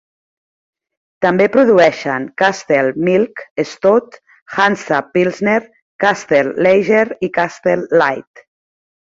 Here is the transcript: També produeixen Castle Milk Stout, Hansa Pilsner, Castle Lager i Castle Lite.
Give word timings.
També 1.25 1.45
produeixen 1.55 2.25
Castle 2.43 2.95
Milk 3.09 3.43
Stout, 3.73 4.17
Hansa 4.57 5.03
Pilsner, 5.19 5.59
Castle 6.07 6.59
Lager 6.69 7.07
i 7.29 7.31
Castle 7.41 8.01
Lite. 8.05 8.49